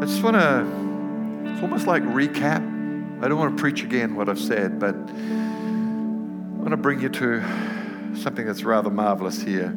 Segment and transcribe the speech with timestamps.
[0.00, 3.22] I just want to, it's almost like recap.
[3.22, 7.10] I don't want to preach again what I've said, but I want to bring you
[7.10, 7.42] to
[8.16, 9.76] something that's rather marvelous here.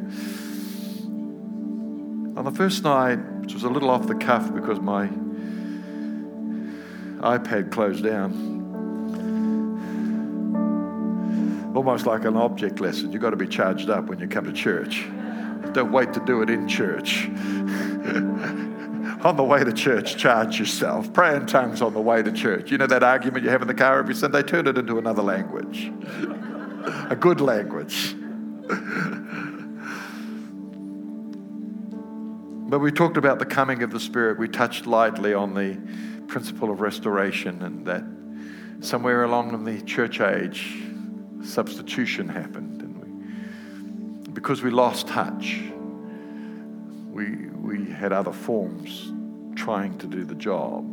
[2.38, 5.08] On the first night, which was a little off the cuff because my
[7.18, 8.32] iPad closed down,
[11.76, 13.12] almost like an object lesson.
[13.12, 15.04] You've got to be charged up when you come to church.
[15.72, 17.28] Don't wait to do it in church.
[19.24, 21.12] on the way to church, charge yourself.
[21.12, 22.70] Pray in tongues on the way to church.
[22.70, 24.42] You know that argument you have in the car every Sunday?
[24.42, 25.90] Turn it into another language,
[27.10, 28.14] a good language.
[32.68, 34.38] but we talked about the coming of the Spirit.
[34.38, 35.78] We touched lightly on the
[36.26, 38.04] principle of restoration and that
[38.80, 40.82] somewhere along in the church age,
[41.42, 42.82] substitution happened.
[42.82, 45.62] And we, because we lost touch,
[47.10, 49.12] we, we had other forms
[49.56, 50.84] trying to do the job.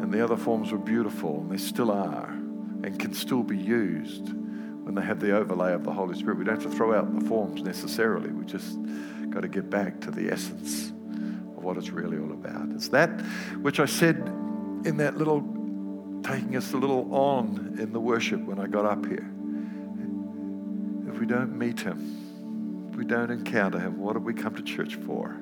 [0.00, 4.32] And the other forms were beautiful, and they still are, and can still be used
[4.84, 6.38] when they have the overlay of the Holy Spirit.
[6.38, 8.30] We don't have to throw out the forms necessarily.
[8.30, 8.78] We just
[9.30, 10.90] got to get back to the essence
[11.56, 12.68] of what it's really all about.
[12.70, 13.08] It's that
[13.62, 14.16] which I said
[14.84, 15.40] in that little,
[16.22, 19.28] taking us a little on in the worship when I got up here.
[21.08, 24.94] If we don't meet Him, we don't encounter Him, what have we come to church
[24.94, 25.36] for?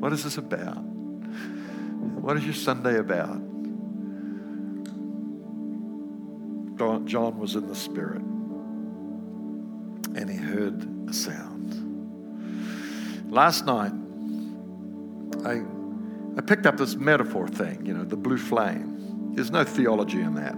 [0.00, 0.82] What is this about?
[2.22, 3.40] What is your Sunday about?
[7.04, 8.22] John was in the Spirit
[10.16, 11.76] and he heard a sound.
[13.30, 13.92] Last night,
[15.44, 15.62] I,
[16.36, 19.34] I picked up this metaphor thing, you know, the blue flame.
[19.34, 20.54] There's no theology in that.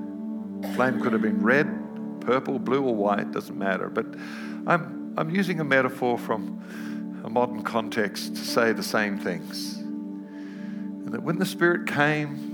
[0.74, 1.66] Flame could have been red,
[2.20, 3.88] purple, blue, or white, doesn't matter.
[3.88, 4.06] But
[4.66, 11.12] I'm, I'm using a metaphor from a modern context to say the same things And
[11.12, 12.50] that when the Spirit came,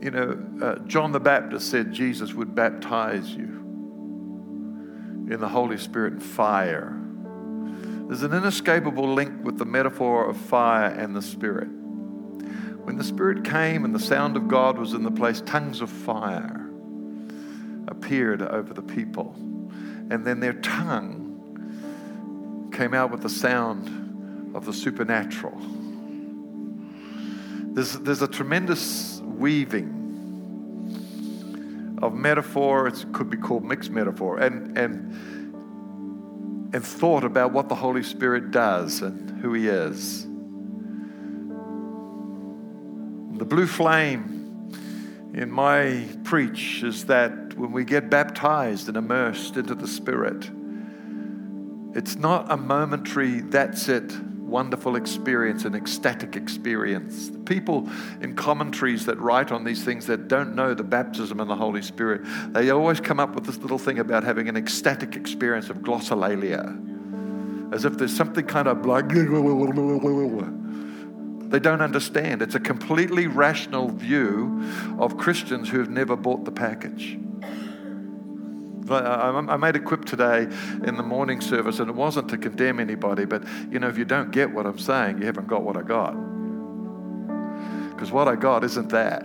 [0.00, 3.58] you know, uh, John the Baptist said Jesus would baptize you
[5.30, 6.96] in the Holy Spirit and fire.
[8.08, 11.68] There's an inescapable link with the metaphor of fire and the Spirit.
[12.84, 15.90] When the Spirit came and the sound of God was in the place, tongues of
[15.90, 16.68] fire
[17.86, 19.34] appeared over the people.
[20.10, 21.29] And then their tongue
[22.72, 25.60] came out with the sound of the supernatural.
[27.72, 29.98] There's, there's a tremendous weaving
[32.02, 32.88] of metaphor.
[32.88, 35.14] It could be called mixed metaphor, and and
[36.72, 40.24] and thought about what the Holy Spirit does and who He is.
[43.38, 44.70] The blue flame
[45.32, 50.50] in my preach is that when we get baptized and immersed into the Spirit,
[51.94, 54.12] it's not a momentary, that's it
[54.50, 57.28] wonderful experience, an ecstatic experience.
[57.28, 57.88] The people
[58.20, 61.82] in commentaries that write on these things that don't know the baptism and the Holy
[61.82, 65.78] Spirit, they always come up with this little thing about having an ecstatic experience of
[65.78, 69.08] glossolalia, as if there's something kind of like.
[69.08, 69.24] They
[71.58, 72.42] don't understand.
[72.42, 74.64] It's a completely rational view
[74.98, 77.18] of Christians who have never bought the package.
[78.90, 80.42] Uh, I made a quip today
[80.84, 84.04] in the morning service, and it wasn't to condemn anybody, but you know, if you
[84.04, 86.10] don't get what I'm saying, you haven't got what I got.
[87.90, 89.22] Because what I got isn't that.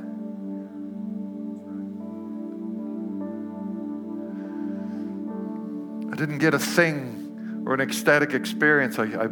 [6.12, 9.00] I didn't get a thing or an ecstatic experience.
[9.00, 9.28] I, I,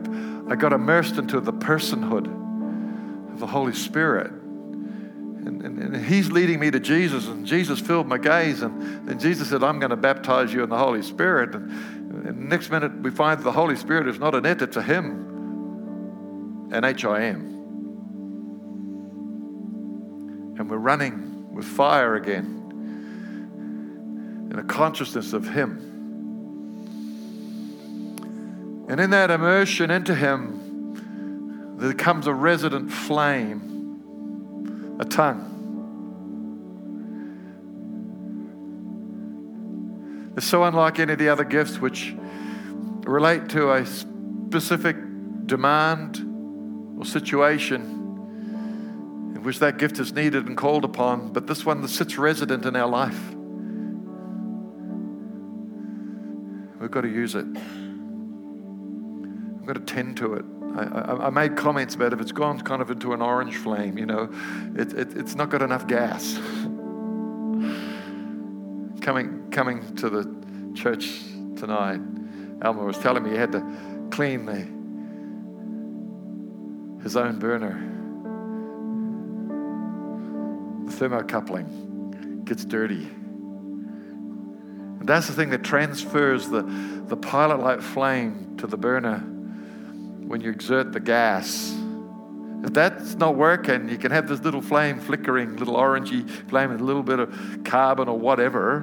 [0.49, 2.25] I got immersed into the personhood
[3.31, 4.33] of the Holy Spirit.
[5.45, 8.61] And, and, and, he's leading me to Jesus, and Jesus filled my gaze.
[8.61, 11.53] And then Jesus said, I'm going to baptize you in the Holy Spirit.
[11.53, 11.69] And,
[12.25, 16.69] and next minute, we find the Holy Spirit is not an it, it's a him,
[16.71, 17.53] an H I M.
[20.57, 22.61] And we're running with fire again
[24.49, 25.89] in a consciousness of Him.
[28.87, 33.72] And in that immersion into Him, there comes a resident flame
[34.99, 35.49] a tongue.
[40.35, 42.15] It's so unlike any of the other gifts which
[43.05, 44.95] relate to a specific
[45.45, 46.17] demand
[46.97, 47.81] or situation
[49.35, 52.65] in which that gift is needed and called upon, but this one that sits resident
[52.65, 53.19] in our life.
[56.79, 57.45] We've got to use it.
[59.57, 60.45] We've got to tend to it.
[60.75, 64.05] I, I, made comments about if it's gone kind of into an orange flame, you
[64.05, 64.29] know,
[64.75, 66.33] it, it, it's not got enough gas.
[69.01, 71.21] coming, coming to the church
[71.57, 71.99] tonight,
[72.63, 73.61] Alma was telling me he had to
[74.09, 74.67] clean the,
[77.03, 77.89] his own burner
[80.85, 83.07] The thermocoupling gets dirty.
[84.99, 86.63] And that's the thing that transfers the,
[87.07, 89.23] the pilot light flame to the burner
[90.33, 91.77] when you exert the gas.
[92.63, 96.81] If that's not working, you can have this little flame flickering, little orangey flame, with
[96.81, 98.79] a little bit of carbon or whatever.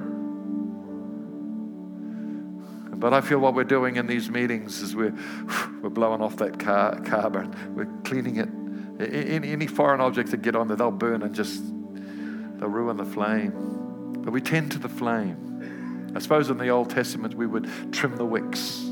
[2.94, 5.12] But I feel what we're doing in these meetings is we're,
[5.82, 7.52] we're blowing off that car, carbon.
[7.74, 8.48] We're cleaning it.
[9.12, 11.64] Any, any foreign objects that get on there, they'll burn and just,
[12.60, 14.20] they'll ruin the flame.
[14.22, 16.12] But we tend to the flame.
[16.14, 18.89] I suppose in the Old Testament we would trim the wicks.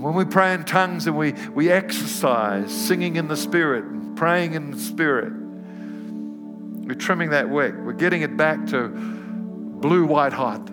[0.00, 4.16] And when we pray in tongues and we, we exercise singing in the Spirit and
[4.16, 7.74] praying in the Spirit, we're trimming that wick.
[7.76, 10.70] We're getting it back to blue, white hot.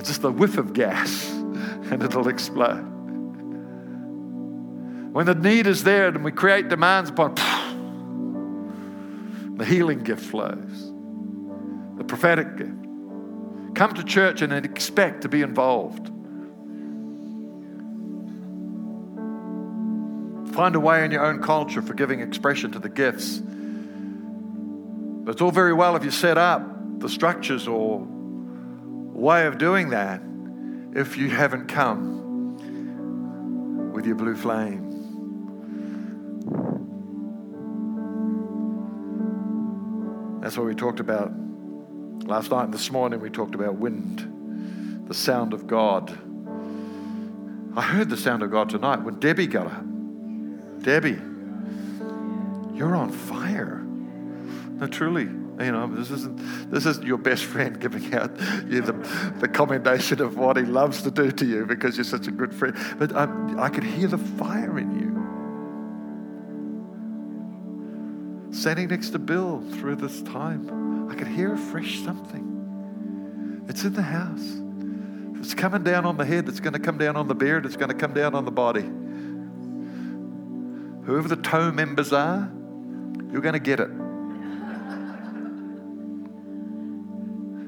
[0.00, 2.82] It's just a whiff of gas and it'll explode.
[5.12, 7.36] When the need is there and we create demands upon,
[9.56, 10.92] the healing gift flows,
[11.96, 12.87] the prophetic gift.
[13.78, 16.08] Come to church and expect to be involved.
[20.52, 23.38] Find a way in your own culture for giving expression to the gifts.
[23.38, 26.60] But it's all very well if you set up
[26.98, 30.22] the structures or way of doing that
[30.96, 32.56] if you haven't come
[33.92, 34.88] with your blue flame.
[40.40, 41.47] That's what we talked about
[42.26, 46.10] Last night and this morning we talked about wind, the sound of God.
[47.76, 49.84] I heard the sound of God tonight when Debbie got up.
[50.82, 51.18] Debbie,
[52.74, 53.76] you're on fire.
[53.78, 58.30] No, truly, you know, this isn't this isn't your best friend giving out
[58.66, 58.92] you the,
[59.40, 62.54] the commendation of what he loves to do to you because you're such a good
[62.54, 62.76] friend.
[62.98, 63.28] But I,
[63.58, 65.08] I could hear the fire in you.
[68.52, 70.87] Standing next to Bill through this time.
[71.08, 73.64] I could hear a fresh something.
[73.68, 74.60] It's in the house.
[75.38, 77.76] it's coming down on the head, it's going to come down on the beard, it's
[77.76, 78.88] going to come down on the body.
[81.04, 82.50] Whoever the toe members are,
[83.30, 83.90] you're going to get it.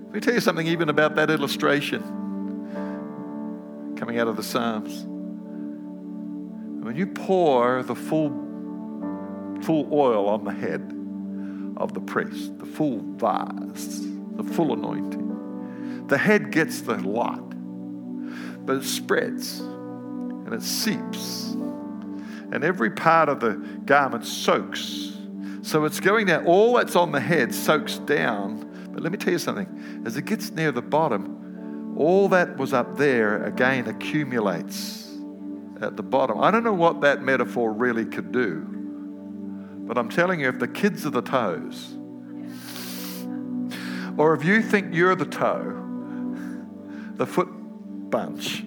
[0.04, 2.02] Let me tell you something even about that illustration
[3.96, 5.04] coming out of the Psalms.
[6.84, 8.30] When you pour the full,
[9.62, 10.89] full oil on the head,
[11.80, 14.02] of the priest, the full vase,
[14.36, 16.06] the full anointing.
[16.06, 17.50] The head gets the lot,
[18.66, 21.52] but it spreads and it seeps,
[22.52, 23.54] and every part of the
[23.84, 25.16] garment soaks.
[25.62, 28.66] So it's going down, all that's on the head soaks down.
[28.92, 32.72] But let me tell you something as it gets near the bottom, all that was
[32.72, 35.16] up there again accumulates
[35.80, 36.40] at the bottom.
[36.40, 38.79] I don't know what that metaphor really could do.
[39.90, 41.96] But I'm telling you, if the kids are the toes,
[44.16, 45.82] or if you think you're the toe,
[47.16, 47.48] the foot
[48.08, 48.62] bunch,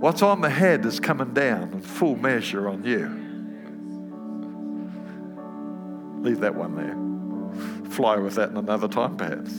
[0.00, 3.06] what's on the head is coming down in full measure on you.
[6.28, 6.96] Leave that one there.
[7.92, 9.52] Fly with that in another time, perhaps.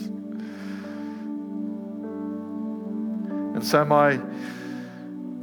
[3.54, 4.20] And so, my,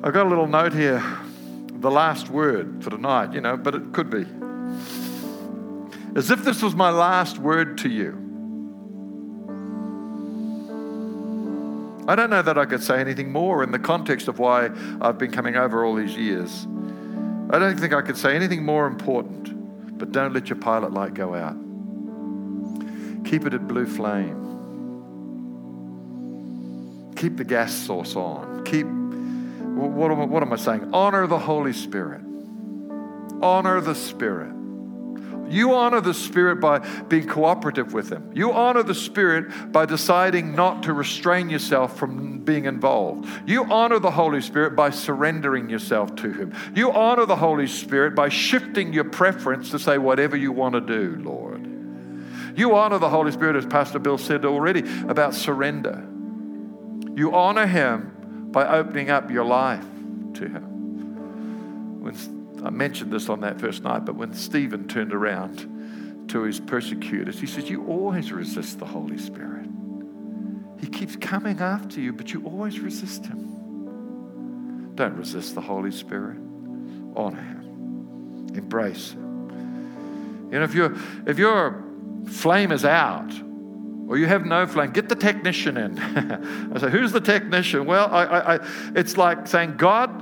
[0.03, 1.03] I've got a little note here
[1.85, 4.25] the last word for tonight, you know, but it could be.
[6.17, 8.13] As if this was my last word to you.
[12.07, 15.19] I don't know that I could say anything more in the context of why I've
[15.19, 16.65] been coming over all these years.
[17.51, 21.13] I don't think I could say anything more important, but don't let your pilot light
[21.13, 21.55] go out.
[23.25, 24.41] Keep it at blue flame.
[27.15, 28.63] Keep the gas source on.
[28.63, 28.87] Keep
[29.75, 30.89] what am, I, what am I saying?
[30.93, 32.21] Honor the Holy Spirit.
[33.41, 34.53] Honor the Spirit.
[35.49, 38.31] You honor the Spirit by being cooperative with Him.
[38.33, 43.27] You honor the Spirit by deciding not to restrain yourself from being involved.
[43.45, 46.55] You honor the Holy Spirit by surrendering yourself to Him.
[46.73, 50.81] You honor the Holy Spirit by shifting your preference to say, whatever you want to
[50.81, 51.61] do, Lord.
[52.57, 56.07] You honor the Holy Spirit, as Pastor Bill said already, about surrender.
[57.15, 58.14] You honor Him
[58.55, 59.83] by opening up your life
[60.33, 62.01] to Him.
[62.01, 66.61] When, I mentioned this on that first night, but when Stephen turned around to his
[66.61, 69.67] persecutors, he says, You always resist the Holy Spirit.
[70.79, 74.93] He keeps coming after you, but you always resist Him.
[74.95, 76.37] Don't resist the Holy Spirit.
[77.13, 78.51] Honor Him.
[78.55, 80.49] Embrace Him.
[80.53, 80.97] You know, if, you
[81.27, 81.83] if your
[82.25, 83.33] flame is out,
[84.07, 85.97] or you have no flame, get the technician in.
[86.75, 87.85] I say, who's the technician?
[87.85, 88.59] Well, I, I, I,
[88.95, 90.21] it's like saying, God,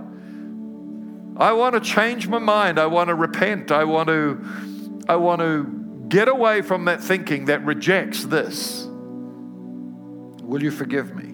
[1.38, 2.80] I want to change my mind.
[2.80, 3.72] I want to repent.
[3.72, 8.88] I want to, I want to get away from that thinking that rejects this.
[8.88, 11.30] Will you forgive me?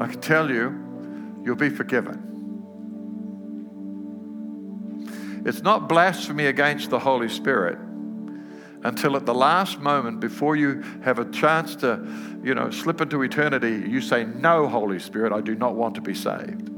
[0.00, 2.30] I can tell you, you'll be forgiven.
[5.44, 7.78] It's not blasphemy against the Holy Spirit
[8.84, 12.06] until at the last moment before you have a chance to,
[12.44, 16.02] you know, slip into eternity, you say, No, Holy Spirit, I do not want to
[16.02, 16.70] be saved.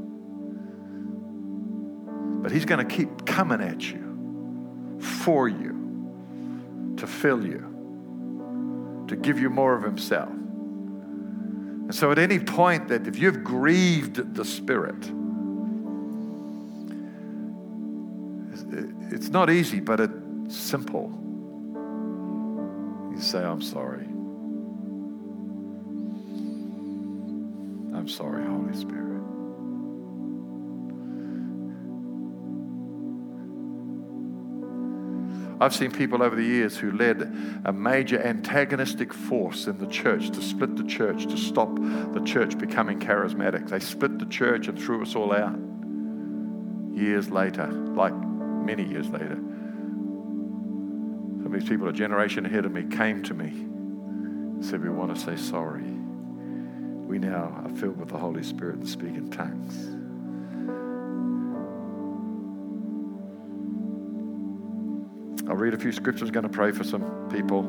[2.41, 9.37] But He's going to keep coming at you for you, to fill you, to give
[9.37, 10.29] you more of Himself.
[10.29, 15.11] And so, at any point that if you've grieved the Spirit,
[19.11, 21.26] it's not easy, but it's simple.
[23.17, 24.05] You say, I'm sorry.
[27.97, 29.23] I'm sorry, Holy Spirit.
[35.59, 37.23] I've seen people over the years who led
[37.65, 42.55] a major antagonistic force in the church to split the church, to stop the church
[42.59, 43.67] becoming charismatic.
[43.67, 45.57] They split the church and threw us all out.
[46.95, 49.39] Years later, like many years later,
[51.57, 55.19] these people, a generation ahead of me, came to me and said, We want to
[55.19, 55.81] say sorry.
[55.81, 59.93] We now are filled with the Holy Spirit and speak in tongues.
[65.49, 67.65] I'll read a few scriptures, I'm going to pray for some people.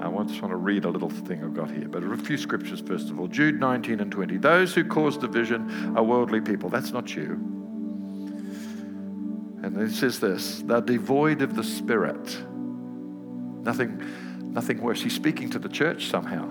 [0.00, 2.80] I just want to read a little thing I've got here, but a few scriptures
[2.80, 3.28] first of all.
[3.28, 4.38] Jude 19 and 20.
[4.38, 6.68] Those who cause division are worldly people.
[6.68, 7.32] That's not you.
[9.62, 12.44] And it says this they're devoid of the Spirit.
[13.62, 15.02] Nothing, nothing worse.
[15.02, 16.48] He's speaking to the church somehow.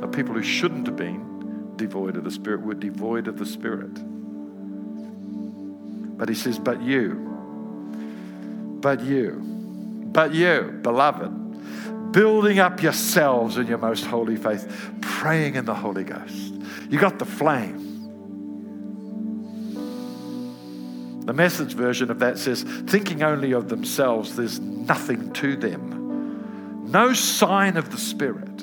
[0.00, 3.92] The people who shouldn't have been devoid of the Spirit were devoid of the Spirit.
[6.18, 7.14] But he says, But you,
[8.80, 9.40] but you,
[10.12, 16.04] but you, beloved, building up yourselves in your most holy faith, praying in the Holy
[16.04, 16.54] Ghost.
[16.88, 17.95] You got the flame.
[21.26, 26.86] The message version of that says, thinking only of themselves, there's nothing to them.
[26.90, 28.62] No sign of the Spirit.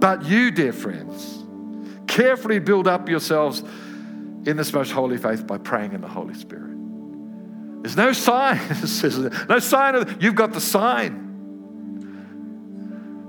[0.00, 1.44] But you, dear friends,
[2.08, 6.72] carefully build up yourselves in this most holy faith by praying in the Holy Spirit.
[7.82, 8.60] There's no sign,
[9.48, 11.30] no sign of, you've got the sign.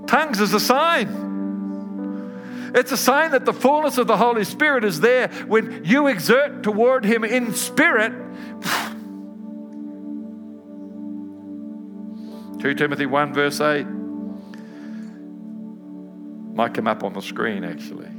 [0.08, 1.33] Tongues is a sign.
[2.74, 6.64] It's a sign that the fullness of the Holy Spirit is there when you exert
[6.64, 8.12] toward Him in spirit.
[12.60, 13.86] 2 Timothy 1, verse 8.
[16.54, 18.10] Might come up on the screen actually.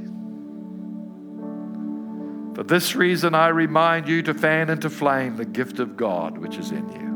[2.54, 6.56] For this reason, I remind you to fan into flame the gift of God which
[6.56, 7.06] is in you.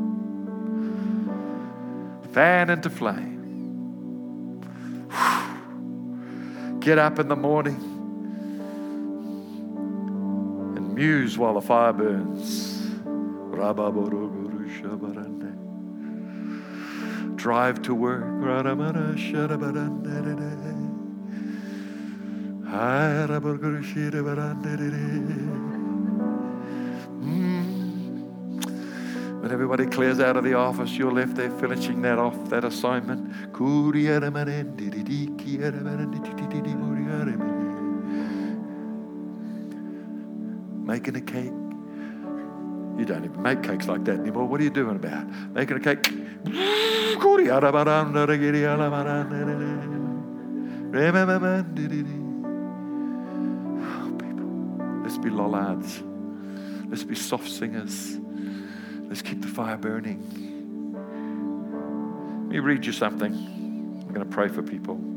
[2.33, 3.30] Fan into flame.
[6.81, 7.75] Get up in the morning
[10.75, 12.89] and muse while the fire burns.
[17.35, 18.23] Drive to work.
[27.21, 27.61] Hmm.
[29.41, 33.53] When everybody clears out of the office, you're left there finishing that off, that assignment.
[40.85, 41.53] Making a cake.
[42.97, 44.45] You don't even make cakes like that anymore.
[44.45, 46.11] What are you doing about making a cake?
[53.81, 56.03] Oh, people, let's be lollards.
[56.89, 58.17] Let's be soft singers.
[59.07, 60.21] Let's keep the fire burning.
[62.43, 63.33] Let me read you something.
[63.33, 65.10] I'm going to pray for people.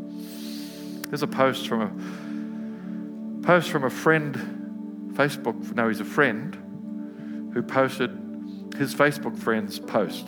[1.14, 5.72] There's a post from a post from a friend, Facebook.
[5.76, 8.10] No, he's a friend who posted
[8.76, 10.26] his Facebook friend's post.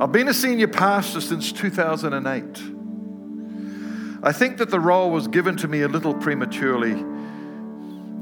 [0.00, 4.22] I've been a senior pastor since 2008.
[4.22, 7.02] I think that the role was given to me a little prematurely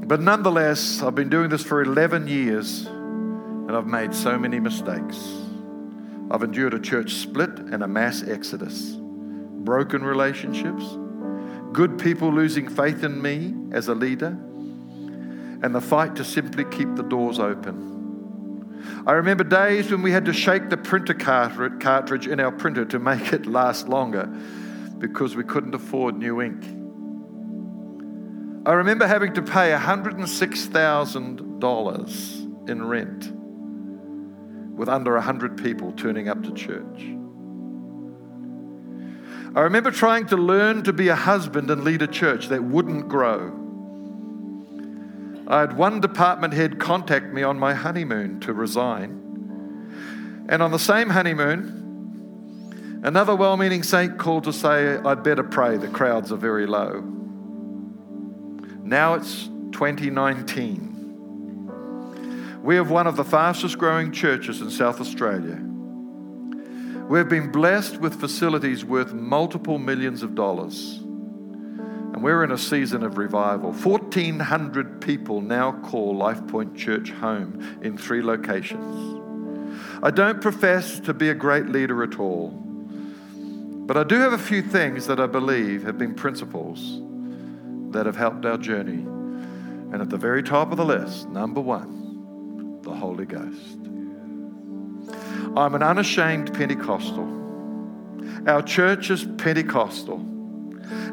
[0.07, 5.48] but nonetheless, I've been doing this for 11 years and I've made so many mistakes.
[6.31, 10.85] I've endured a church split and a mass exodus, broken relationships,
[11.73, 14.37] good people losing faith in me as a leader,
[15.61, 17.87] and the fight to simply keep the doors open.
[19.07, 22.99] I remember days when we had to shake the printer cartridge in our printer to
[22.99, 24.27] make it last longer
[24.99, 26.63] because we couldn't afford new ink.
[28.67, 33.38] I remember having to pay $106,000 in rent
[34.79, 37.01] with under 100 people turning up to church.
[39.53, 43.09] I remember trying to learn to be a husband and lead a church that wouldn't
[43.09, 43.51] grow.
[45.49, 50.45] I had one department head contact me on my honeymoon to resign.
[50.47, 55.75] And on the same honeymoon, another well meaning saint called to say, I'd better pray,
[55.75, 57.01] the crowds are very low.
[58.81, 60.88] Now it's 2019.
[62.69, 65.59] We have one of the fastest growing churches in South Australia.
[67.09, 70.99] We've been blessed with facilities worth multiple millions of dollars.
[70.99, 73.71] And we're in a season of revival.
[73.71, 79.19] 1,400 people now call Life Point Church home in three locations.
[80.03, 84.37] I don't profess to be a great leader at all, but I do have a
[84.37, 87.01] few things that I believe have been principles
[87.93, 89.01] that have helped our journey.
[89.91, 91.98] And at the very top of the list, number one,
[92.99, 93.77] Holy Ghost.
[95.57, 97.37] I'm an unashamed Pentecostal.
[98.47, 100.29] Our church is Pentecostal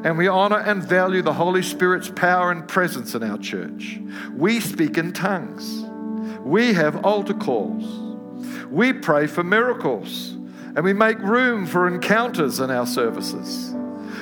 [0.05, 3.99] and we honor and value the Holy Spirit's power and presence in our church.
[4.35, 5.85] We speak in tongues,
[6.41, 7.85] we have altar calls,
[8.71, 13.75] we pray for miracles, and we make room for encounters in our services.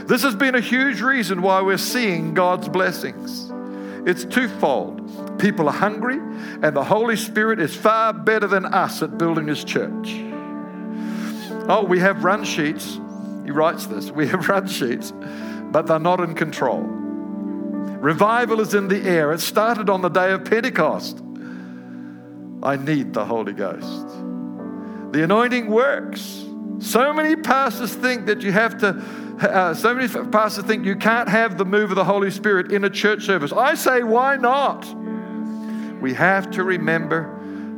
[0.06, 3.50] This has been a huge reason why we're seeing God's blessings.
[4.06, 5.38] It's twofold.
[5.38, 6.18] People are hungry,
[6.62, 10.20] and the Holy Spirit is far better than us at building His church.
[11.66, 12.98] Oh, we have run sheets.
[13.44, 14.10] He writes this.
[14.10, 15.12] We have run sheets
[15.74, 16.82] but they're not in control.
[16.82, 19.32] Revival is in the air.
[19.32, 21.18] It started on the day of Pentecost.
[22.62, 24.06] I need the Holy Ghost.
[25.10, 26.43] The anointing works.
[26.78, 29.02] So many pastors think that you have to,
[29.40, 32.84] uh, so many pastors think you can't have the move of the Holy Spirit in
[32.84, 33.52] a church service.
[33.52, 34.84] I say, why not?
[36.00, 37.30] We have to remember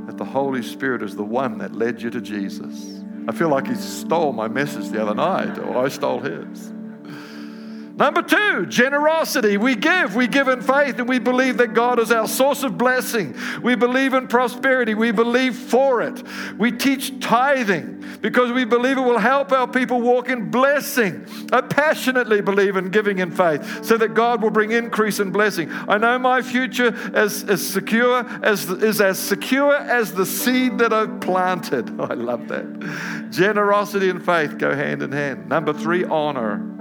[0.07, 3.03] that the Holy Spirit is the one that led you to Jesus.
[3.29, 6.73] I feel like he stole my message the other night, or I stole his.
[7.97, 9.57] Number two, generosity.
[9.57, 10.15] We give.
[10.15, 13.35] We give in faith and we believe that God is our source of blessing.
[13.63, 14.93] We believe in prosperity.
[14.93, 16.23] We believe for it.
[16.59, 21.27] We teach tithing because we believe it will help our people walk in blessing.
[21.51, 25.73] I passionately believe in giving in faith so that God will bring increase and blessing.
[25.73, 30.93] I know my future is as secure as is as secure as the seed that
[30.93, 31.99] I've planted.
[32.01, 33.31] I love that.
[33.31, 35.49] Generosity and faith go hand in hand.
[35.49, 36.76] Number three, honor.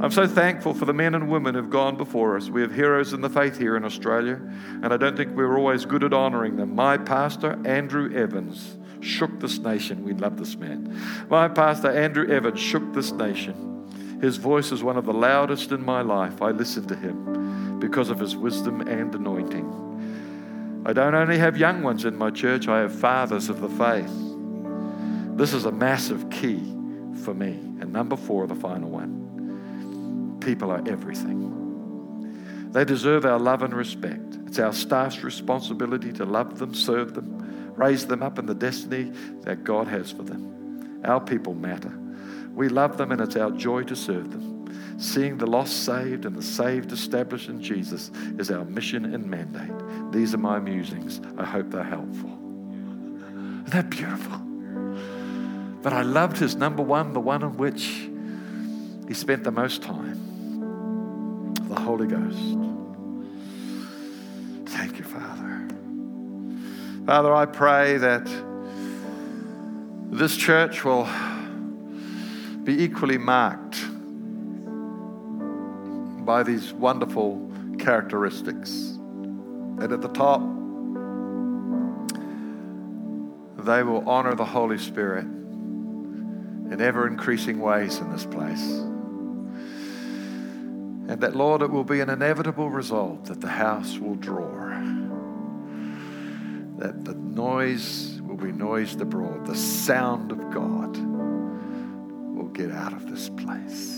[0.00, 2.48] I'm so thankful for the men and women who've gone before us.
[2.48, 4.40] We have heroes in the faith here in Australia,
[4.82, 6.76] and I don't think we're always good at honoring them.
[6.76, 10.04] My pastor, Andrew Evans, shook this nation.
[10.04, 10.96] We love this man.
[11.28, 14.20] My pastor, Andrew Evans, shook this nation.
[14.20, 16.42] His voice is one of the loudest in my life.
[16.42, 20.84] I listen to him because of his wisdom and anointing.
[20.86, 24.12] I don't only have young ones in my church, I have fathers of the faith.
[25.36, 26.60] This is a massive key
[27.24, 27.50] for me.
[27.80, 29.17] And number four, the final one
[30.48, 32.70] people are everything.
[32.72, 34.38] They deserve our love and respect.
[34.46, 39.12] It's our staff's responsibility to love them, serve them, raise them up in the destiny
[39.42, 41.02] that God has for them.
[41.04, 41.92] Our people matter.
[42.54, 44.98] We love them, and it's our joy to serve them.
[44.98, 50.12] Seeing the lost saved and the saved established in Jesus is our mission and mandate.
[50.12, 51.20] These are my musings.
[51.36, 52.30] I hope they're helpful.
[52.30, 54.38] Isn't that beautiful?
[55.82, 58.08] But I loved his number one, the one in which
[59.08, 60.28] he spent the most time
[61.88, 62.58] Holy Ghost.
[64.66, 65.66] Thank you, Father.
[67.06, 68.28] Father, I pray that
[70.10, 71.08] this church will
[72.62, 73.82] be equally marked
[76.26, 78.98] by these wonderful characteristics.
[79.80, 80.42] And at the top,
[83.64, 88.82] they will honor the Holy Spirit in ever increasing ways in this place.
[91.08, 94.68] And that, Lord, it will be an inevitable result that the house will draw,
[96.76, 100.96] that the noise will be noised abroad, the sound of God
[102.36, 103.97] will get out of this place.